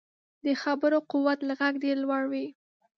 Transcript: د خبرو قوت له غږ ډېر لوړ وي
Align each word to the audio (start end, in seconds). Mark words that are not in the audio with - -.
د 0.45 0.47
خبرو 0.61 0.97
قوت 1.11 1.39
له 1.47 1.53
غږ 1.59 1.73
ډېر 1.83 1.95
لوړ 2.03 2.23
وي 2.31 2.45